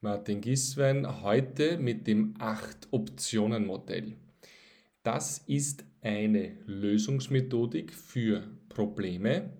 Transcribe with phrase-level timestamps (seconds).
[0.00, 4.14] Martin Giswein, heute mit dem 8-Optionen-Modell.
[5.02, 9.50] Das ist eine Lösungsmethodik für Probleme,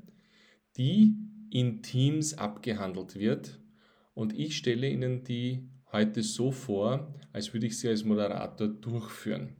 [0.76, 1.16] die
[1.50, 3.58] in Teams abgehandelt wird
[4.14, 9.56] und ich stelle Ihnen die heute so vor, als würde ich sie als Moderator durchführen.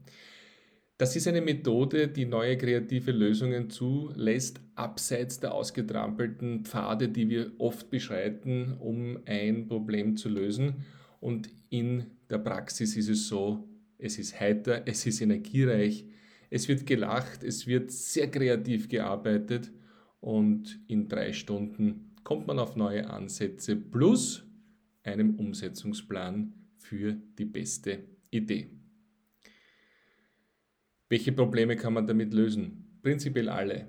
[0.99, 7.53] Das ist eine Methode, die neue kreative Lösungen zulässt, abseits der ausgetrampelten Pfade, die wir
[7.57, 10.83] oft beschreiten, um ein Problem zu lösen.
[11.21, 13.65] Und in der Praxis ist es so,
[13.97, 16.03] es ist heiter, es ist energiereich,
[16.49, 19.71] es wird gelacht, es wird sehr kreativ gearbeitet
[20.19, 24.43] und in drei Stunden kommt man auf neue Ansätze plus
[25.03, 27.99] einem Umsetzungsplan für die beste
[28.31, 28.78] Idee.
[31.09, 32.99] Welche Probleme kann man damit lösen?
[33.01, 33.87] Prinzipiell alle.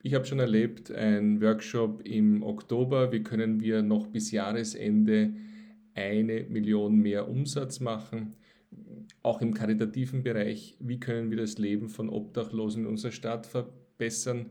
[0.00, 5.34] Ich habe schon erlebt, ein Workshop im Oktober, wie können wir noch bis Jahresende
[5.94, 8.36] eine Million mehr Umsatz machen.
[9.24, 14.50] Auch im karitativen Bereich, wie können wir das Leben von Obdachlosen in unserer Stadt verbessern.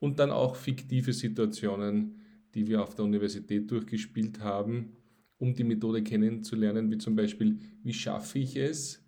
[0.00, 2.22] Und dann auch fiktive Situationen,
[2.56, 4.96] die wir auf der Universität durchgespielt haben,
[5.38, 9.05] um die Methode kennenzulernen, wie zum Beispiel, wie schaffe ich es,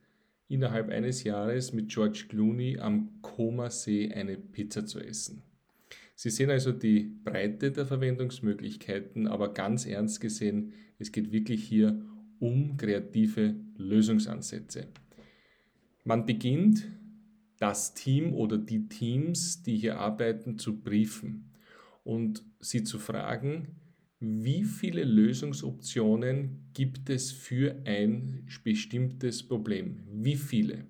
[0.48, 5.42] innerhalb eines Jahres mit George Clooney am Comasee eine Pizza zu essen.
[6.14, 12.02] Sie sehen also die Breite der Verwendungsmöglichkeiten, aber ganz ernst gesehen, es geht wirklich hier
[12.40, 14.88] um kreative Lösungsansätze.
[16.04, 16.88] Man beginnt
[17.58, 21.52] das Team oder die Teams, die hier arbeiten, zu briefen
[22.04, 23.76] und sie zu fragen,
[24.20, 30.02] wie viele Lösungsoptionen gibt es für ein bestimmtes Problem?
[30.10, 30.86] Wie viele?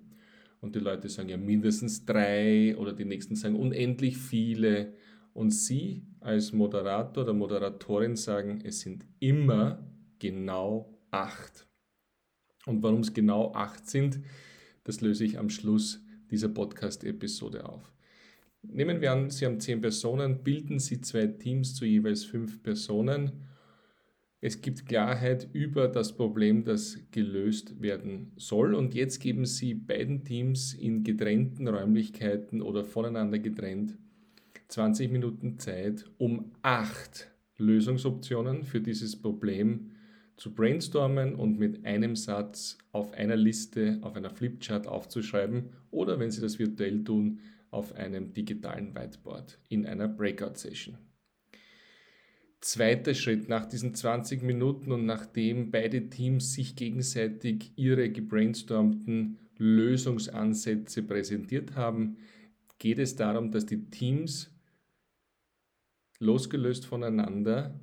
[0.61, 4.93] Und die Leute sagen ja mindestens drei oder die nächsten sagen unendlich viele.
[5.33, 11.67] Und Sie als Moderator oder Moderatorin sagen, es sind immer genau acht.
[12.65, 14.19] Und warum es genau acht sind,
[14.83, 17.93] das löse ich am Schluss dieser Podcast-Episode auf.
[18.61, 23.47] Nehmen wir an, Sie haben zehn Personen, bilden Sie zwei Teams zu jeweils fünf Personen.
[24.41, 28.73] Es gibt Klarheit über das Problem, das gelöst werden soll.
[28.73, 33.97] Und jetzt geben Sie beiden Teams in getrennten Räumlichkeiten oder voneinander getrennt
[34.69, 39.91] 20 Minuten Zeit, um acht Lösungsoptionen für dieses Problem
[40.39, 46.31] zu brainstormen und mit einem Satz auf einer Liste, auf einer Flipchart aufzuschreiben oder wenn
[46.31, 47.39] Sie das virtuell tun,
[47.71, 50.97] auf einem digitalen Whiteboard in einer Breakout-Session.
[52.61, 61.03] Zweiter Schritt, nach diesen 20 Minuten und nachdem beide Teams sich gegenseitig ihre gebrainstormten Lösungsansätze
[61.03, 62.17] präsentiert haben,
[62.79, 64.51] geht es darum, dass die Teams
[66.19, 67.77] losgelöst voneinander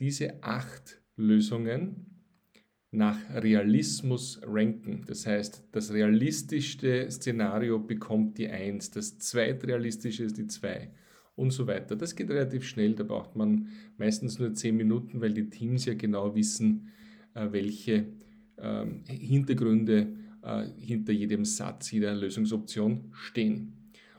[0.00, 2.06] diese acht Lösungen
[2.90, 5.04] nach Realismus ranken.
[5.06, 10.90] Das heißt, das realistischste Szenario bekommt die 1, das zweitrealistische ist die 2
[11.36, 11.94] und so weiter.
[11.94, 15.94] Das geht relativ schnell, da braucht man meistens nur 10 Minuten, weil die Teams ja
[15.94, 16.88] genau wissen,
[17.34, 18.06] äh, welche
[18.58, 20.08] ähm, Hintergründe
[20.42, 23.72] äh, hinter jedem Satz, jeder Lösungsoption stehen.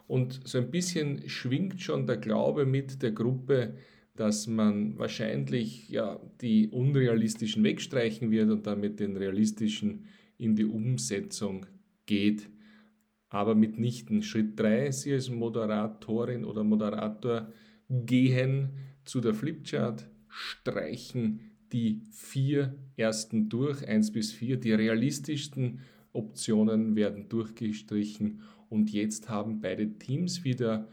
[0.07, 3.75] Und so ein bisschen schwingt schon der Glaube mit der Gruppe,
[4.15, 10.05] dass man wahrscheinlich ja, die unrealistischen wegstreichen wird und damit den realistischen
[10.37, 11.65] in die Umsetzung
[12.05, 12.49] geht.
[13.29, 14.21] Aber mitnichten.
[14.23, 17.51] Schritt 3, Sie als Moderatorin oder Moderator
[17.89, 18.69] gehen
[19.05, 21.39] zu der Flipchart, streichen
[21.71, 24.57] die vier ersten durch, 1 bis 4.
[24.57, 25.79] Die realistischsten
[26.13, 30.87] Optionen werden durchgestrichen und jetzt haben beide Teams wieder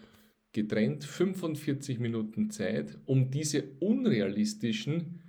[0.53, 5.20] getrennt 45 Minuten Zeit, um diese unrealistischen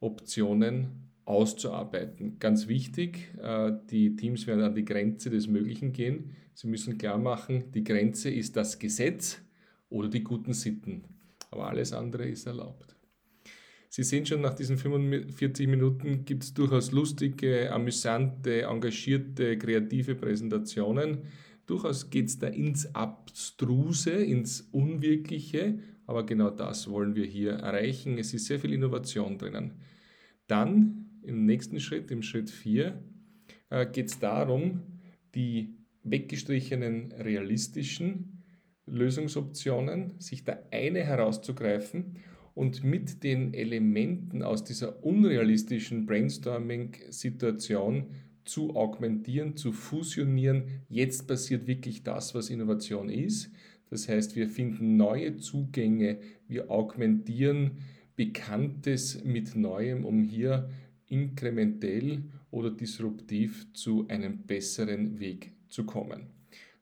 [0.00, 2.38] Optionen auszuarbeiten.
[2.38, 6.32] Ganz wichtig, äh, die Teams werden an die Grenze des Möglichen gehen.
[6.54, 9.40] Sie müssen klar machen, die Grenze ist das Gesetz
[9.88, 11.04] oder die guten Sitten.
[11.50, 12.96] Aber alles andere ist erlaubt.
[13.88, 21.22] Sie sehen schon, nach diesen 45 Minuten gibt es durchaus lustige, amüsante, engagierte, kreative Präsentationen.
[21.66, 28.18] Durchaus geht es da ins Abstruse, ins Unwirkliche, aber genau das wollen wir hier erreichen.
[28.18, 29.72] Es ist sehr viel Innovation drinnen.
[30.46, 33.02] Dann im nächsten Schritt, im Schritt 4,
[33.70, 34.82] äh, geht es darum,
[35.34, 35.74] die
[36.04, 38.44] weggestrichenen realistischen
[38.86, 42.18] Lösungsoptionen, sich da eine herauszugreifen
[42.54, 48.06] und mit den Elementen aus dieser unrealistischen Brainstorming-Situation
[48.46, 50.64] zu augmentieren, zu fusionieren.
[50.88, 53.50] Jetzt passiert wirklich das, was Innovation ist.
[53.90, 57.78] Das heißt, wir finden neue Zugänge, wir augmentieren
[58.16, 60.70] Bekanntes mit Neuem, um hier
[61.06, 66.28] inkrementell oder disruptiv zu einem besseren Weg zu kommen.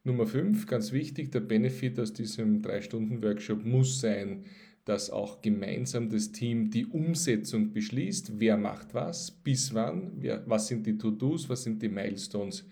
[0.04, 4.44] Nummer 5, ganz wichtig, der Benefit aus diesem 3-Stunden-Workshop muss sein,
[4.84, 10.68] dass auch gemeinsam das Team die Umsetzung beschließt, wer macht was, bis wann, wer, was
[10.68, 12.66] sind die To-Dos, was sind die Milestones.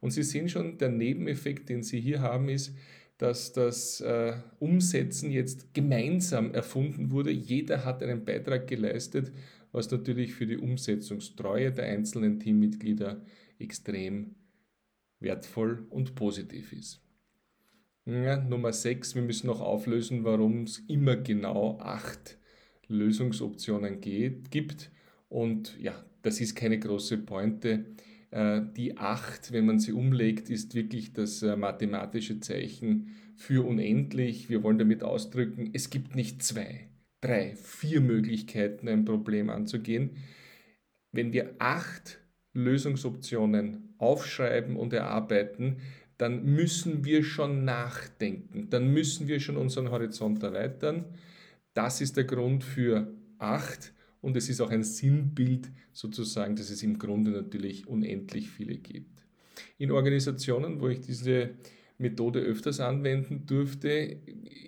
[0.00, 2.74] Und Sie sehen schon, der Nebeneffekt, den Sie hier haben, ist,
[3.18, 7.32] dass das äh, Umsetzen jetzt gemeinsam erfunden wurde.
[7.32, 9.32] Jeder hat einen Beitrag geleistet,
[9.72, 13.20] was natürlich für die Umsetzungstreue der einzelnen Teammitglieder
[13.58, 14.36] extrem
[15.20, 17.02] wertvoll und positiv ist.
[18.08, 22.38] Ja, Nummer 6, wir müssen noch auflösen, warum es immer genau acht
[22.86, 24.90] Lösungsoptionen geht, gibt.
[25.28, 27.84] Und ja, das ist keine große Pointe.
[28.30, 34.48] Äh, die 8, wenn man sie umlegt, ist wirklich das äh, mathematische Zeichen für unendlich.
[34.48, 36.88] Wir wollen damit ausdrücken, es gibt nicht zwei,
[37.20, 40.16] drei, vier Möglichkeiten, ein Problem anzugehen.
[41.12, 42.20] Wenn wir acht
[42.54, 45.82] Lösungsoptionen aufschreiben und erarbeiten,
[46.18, 51.04] dann müssen wir schon nachdenken, dann müssen wir schon unseren Horizont erweitern.
[51.74, 56.82] Das ist der Grund für acht und es ist auch ein Sinnbild sozusagen, dass es
[56.82, 59.24] im Grunde natürlich unendlich viele gibt.
[59.78, 61.50] In Organisationen, wo ich diese
[61.98, 64.16] Methode öfters anwenden durfte,